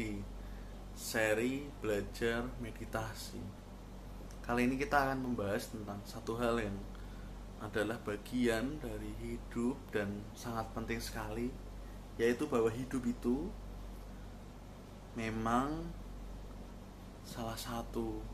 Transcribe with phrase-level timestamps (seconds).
[0.00, 0.16] Di
[0.96, 3.36] seri belajar meditasi.
[4.40, 6.72] Kali ini kita akan membahas tentang satu hal yang
[7.60, 11.52] adalah bagian dari hidup dan sangat penting sekali,
[12.16, 13.52] yaitu bahwa hidup itu
[15.20, 15.84] memang
[17.20, 18.24] salah satu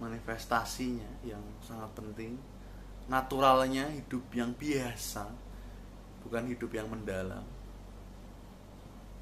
[0.00, 2.40] manifestasinya yang sangat penting
[3.12, 5.28] naturalnya hidup yang biasa
[6.24, 7.44] bukan hidup yang mendalam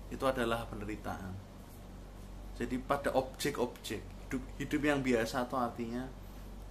[0.08, 1.32] itu adalah penderitaan.
[2.58, 6.04] Jadi pada objek-objek hidup hidup yang biasa atau artinya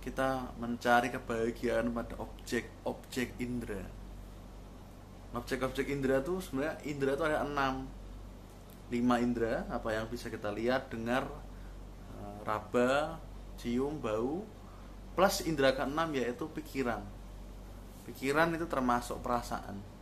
[0.04, 3.82] kita mencari kebahagiaan pada objek-objek indera.
[5.36, 7.88] Objek-objek indera itu sebenarnya indera itu ada enam.
[8.88, 11.28] Lima indera apa yang bisa kita lihat dengar
[12.16, 13.20] eh, raba
[13.60, 14.48] cium bau
[15.18, 17.04] plus indera keenam yaitu pikiran.
[18.08, 19.97] Pikiran itu termasuk perasaan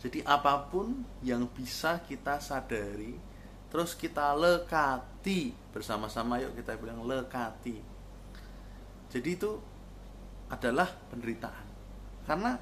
[0.00, 3.20] jadi apa pun yang bisa kita sadari
[3.68, 5.52] terus kita lekati.
[5.70, 7.76] Bersama-sama yuk kita bilang lekati.
[9.12, 9.60] Jadi itu
[10.48, 11.66] adalah penderitaan.
[12.24, 12.56] Karena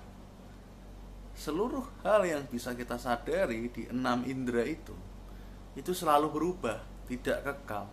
[1.38, 4.92] seluruh hal yang bisa kita sadari di enam indera itu
[5.78, 7.86] itu selalu berubah tidak kekal.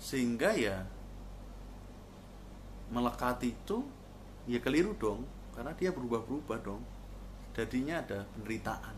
[0.00, 0.88] Sehingga ya
[2.88, 3.84] melekati itu
[4.48, 6.80] ya keliru dong karena dia berubah-berubah dong
[7.58, 8.94] jadinya ada penderitaan.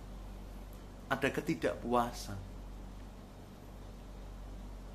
[1.08, 2.36] Ada ketidakpuasan.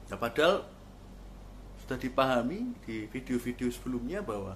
[0.05, 0.69] Ya padahal
[1.81, 4.53] sudah dipahami di video-video sebelumnya bahwa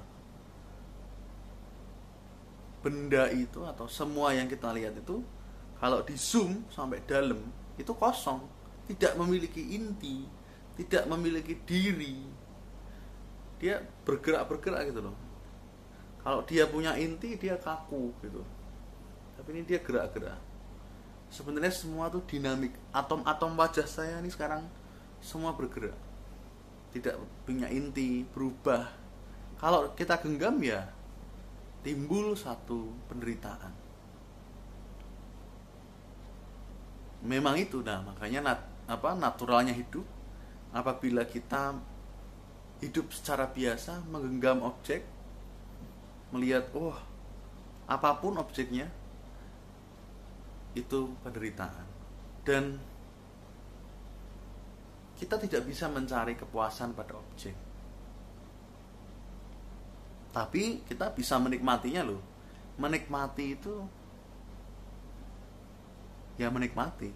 [2.85, 5.25] benda itu atau semua yang kita lihat itu
[5.81, 7.41] kalau di zoom sampai dalam
[7.81, 8.45] itu kosong.
[8.85, 10.25] Tidak memiliki inti
[10.79, 12.23] tidak memiliki diri.
[13.59, 15.17] Dia bergerak-bergerak gitu loh.
[16.23, 18.39] Kalau dia punya inti dia kaku gitu
[19.39, 20.35] tapi ini dia gerak-gerak.
[21.31, 22.75] Sebenarnya semua tuh dinamik.
[22.91, 24.67] Atom-atom wajah saya ini sekarang
[25.23, 25.95] semua bergerak.
[26.91, 27.15] Tidak
[27.47, 28.91] punya inti berubah.
[29.55, 30.91] Kalau kita genggam ya
[31.87, 33.71] timbul satu penderitaan.
[37.23, 37.79] Memang itu.
[37.79, 38.59] Nah makanya nat,
[38.91, 40.03] apa naturalnya hidup.
[40.75, 41.79] Apabila kita
[42.83, 45.07] hidup secara biasa menggenggam objek
[46.35, 46.93] melihat oh
[47.89, 48.87] apa pun objeknya
[50.81, 51.87] itu penderitaan.
[52.43, 52.79] Dan
[55.19, 57.55] kita tidak bisa mencari kepuasan pada objek.
[60.31, 62.23] Tapi kita bisa menikmatinya loh.
[62.79, 63.75] Menikmati itu
[66.39, 67.11] ya menikmati.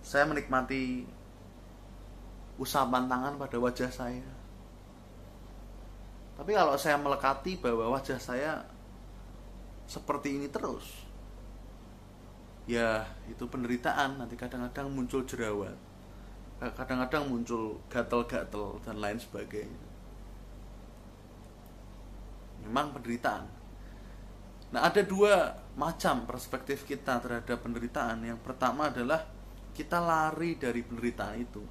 [0.00, 1.04] Saya menikmati
[2.56, 4.30] usapan tangan pada wajah saya.
[6.40, 8.64] Tapi kalau saya melekati bahwa wajah saya
[9.84, 11.09] seperti ini terus
[12.70, 14.22] ya itu penderitaan.
[14.22, 15.74] Nanti kadang-kadang muncul jerawat.
[16.62, 19.82] Kadang-kadang muncul gatel-gatel dan lain sebagainya.
[22.62, 23.48] Memang penderitaan.
[24.70, 28.22] Nah ada dua macam perspektif kita terhadap penderitaan.
[28.22, 29.26] Yang pertama adalah
[29.74, 31.64] kita lari dari penderitaan itu.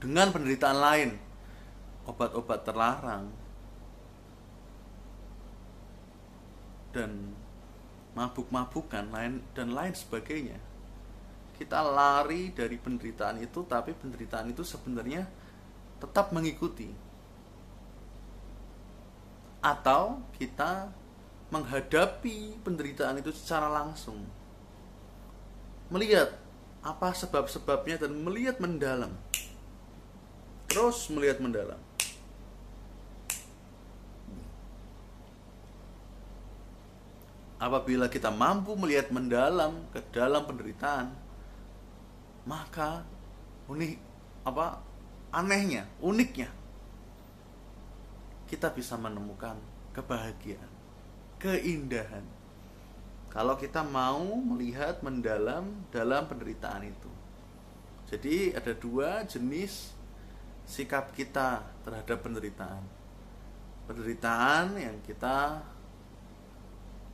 [0.00, 1.10] Dengan penderitaan lain
[2.06, 3.24] obat-obat terlarang.
[6.94, 7.36] Dan
[8.16, 10.56] mabuk-mabukan lain dan lain sebagainya.
[11.60, 15.28] Kita lari dari penderitaan itu tapi penderitaan itu sebenarnya
[16.00, 16.88] tetap mengikuti.
[19.60, 20.88] Atau kita
[21.52, 24.24] menghadapi penderitaan itu secara langsung.
[25.92, 26.32] Melihat
[26.80, 29.12] apa sebab-sebabnya dan melihat mendalam.
[30.66, 31.85] Terus melihat mendalam
[37.56, 41.12] apabila kita mampu melihat mendalam ke dalam penderitaan
[42.44, 43.02] maka
[43.66, 43.96] unik
[44.46, 44.78] apa
[45.34, 46.52] anehnya uniknya
[48.46, 49.58] kita bisa menemukan
[49.90, 50.76] kebahagiaan
[51.40, 52.24] keindahan.
[53.28, 57.10] Kalau kita mau melihat mendalam dalam penderitaan itu.
[58.08, 59.92] Jadi ada dua jenis
[60.64, 62.80] sikap kita terhadap penderitaan.
[63.84, 65.60] Penderitaan yang kita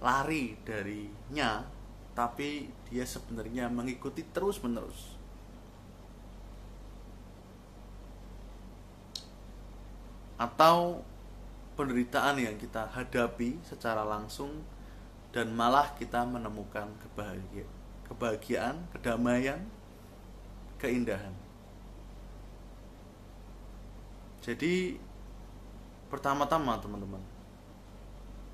[0.02, 1.62] lari darinya
[2.12, 5.16] tapi dia sebenarnya mengikuti terus menerus
[10.42, 11.06] atau
[11.78, 14.66] penderitaan yang kita hadapi secara langsung
[15.32, 17.72] dan malah kita menemukan kebahagiaan,
[18.04, 19.64] kebahagiaan, kedamaian,
[20.76, 21.32] keindahan.
[24.44, 25.00] Jadi
[26.12, 27.22] pertama-tama teman-teman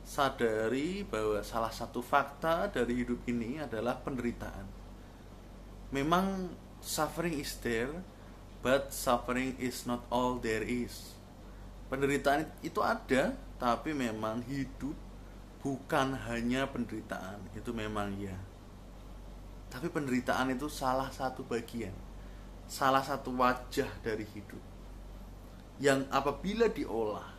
[0.09, 4.65] sadari bahwa salah satu fakta dari hidup ini adalah penderitaan.
[5.93, 6.49] Memang
[6.81, 7.93] suffering is there,
[8.65, 11.13] but suffering is not all there is.
[11.93, 14.97] Penderitaan itu ada, tapi memang hidup
[15.61, 18.37] bukan hanya penderitaan, itu memang ya.
[19.69, 21.93] Tapi penderitaan itu salah satu bagian,
[22.65, 24.65] salah satu wajah dari hidup.
[25.77, 27.38] Yang apabila diolah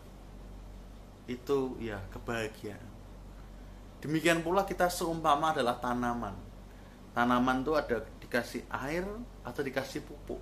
[1.30, 2.90] itu ya kebahagiaan.
[4.02, 6.34] Demikian pula kita seumpama adalah tanaman.
[7.14, 9.06] Tanaman itu ada dikasih air
[9.46, 10.42] atau dikasih pupuk.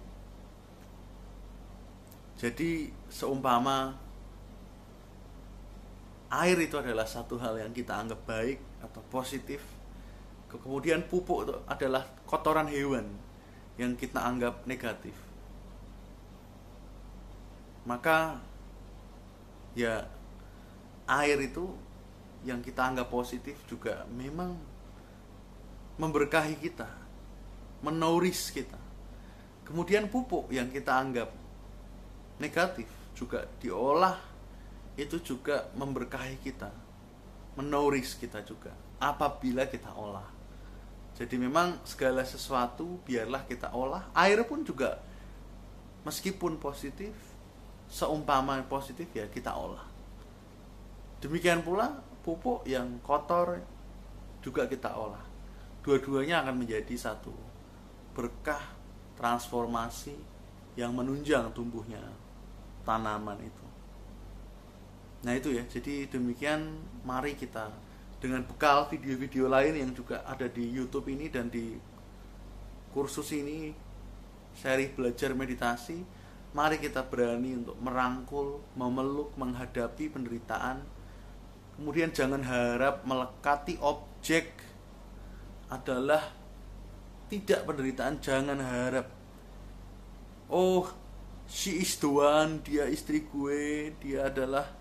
[2.37, 3.97] Jadi seumpama
[6.31, 9.59] air itu adalah satu hal yang kita anggap baik atau positif.
[10.47, 13.09] Kemudian pupuk itu adalah kotoran hewan
[13.75, 15.17] yang kita anggap negatif.
[17.89, 18.37] Maka
[19.73, 20.16] ya
[21.07, 21.71] air itu
[22.43, 24.53] yang kita anggap positif juga memang
[25.97, 26.87] memberkahi kita,
[27.81, 28.77] menauris kita.
[29.65, 31.31] Kemudian pupuk yang kita anggap
[32.37, 32.87] negatif
[33.17, 34.15] juga diolah
[34.95, 36.69] itu juga memberkahi kita,
[37.57, 38.71] menauris kita juga
[39.01, 40.35] apabila kita olah.
[41.17, 44.13] Jadi memang segala sesuatu biarlah kita olah.
[44.13, 45.01] Air pun juga
[46.05, 47.11] meskipun positif,
[47.89, 49.96] seumpama positif ya kita olah
[51.17, 53.57] Demikian pula pupuk yang kotor
[54.43, 55.23] juga kita olah.
[55.81, 57.33] Dua-duanya akan menjadi satu
[58.13, 58.61] berkah
[59.17, 60.13] transformasi
[60.77, 62.01] yang menunjang tumbuhnya
[62.85, 63.65] tanaman itu.
[65.25, 67.73] Nah itu ya, jadi demikian mari kita
[68.21, 71.73] dengan bekal video-video lain yang juga ada di YouTube ini dan di
[72.93, 73.73] kursus ini
[74.57, 76.01] seri belajar meditasi,
[76.53, 80.81] mari kita berani untuk merangkul, memeluk, menghadapi penderitaan
[81.77, 84.49] Kemudian jangan harap melekati objek
[85.69, 86.25] adalah
[87.29, 89.05] tidak penderitaan, jangan harap.
[90.49, 90.89] Oh,
[91.45, 91.93] si is
[92.65, 94.73] dia istri gue, dia adalah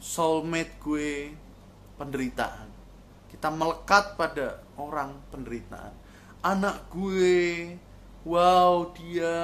[0.00, 1.36] soulmate gue,
[2.00, 2.72] penderitaan.
[3.28, 5.92] Kita melekat pada orang penderitaan.
[6.40, 7.76] Anak gue,
[8.24, 9.36] wow dia,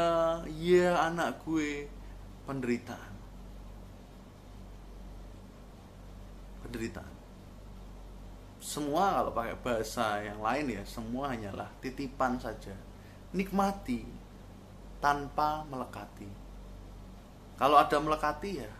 [0.48, 1.84] iya yeah, anak gue,
[2.48, 3.21] penderitaan
[6.72, 7.22] penderitaan
[8.62, 12.70] semua kalau pakai bahasa yang lain ya semua hanyalah titipan saja.
[13.34, 14.06] Nikmati
[15.02, 16.30] tanpa melekati.
[17.58, 18.70] Kalau ada melekati ya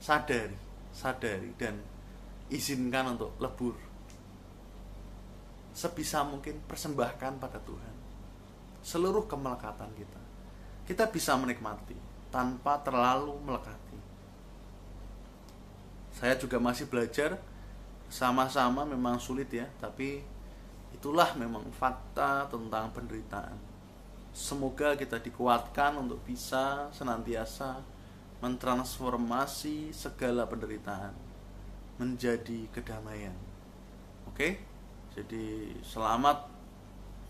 [0.00, 0.56] sadari
[0.88, 1.76] sadari dan
[2.48, 3.76] izinkan untuk lebur.
[5.76, 7.94] Sebisa mungkin persembahkan pada Tuhan
[8.80, 10.22] seluruh kemelekatan kita.
[10.88, 11.94] Kita bisa menikmati
[12.32, 14.07] tanpa terlalu melekati
[16.18, 17.38] saya juga masih belajar
[18.10, 20.18] sama-sama memang sulit ya tapi
[20.90, 23.54] itulah memang fakta tentang penderitaan.
[24.34, 27.78] Semoga kita dikuatkan untuk bisa senantiasa
[28.42, 31.14] mentransformasi segala penderitaan
[32.02, 33.34] menjadi kedamaian.
[34.26, 34.58] Oke?
[35.14, 36.50] Jadi selamat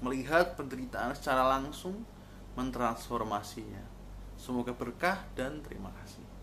[0.01, 2.09] melihat penderitaan secara langsung
[2.57, 3.85] mentransformasinya.
[4.41, 6.38] Semoga berkah dan terima kasih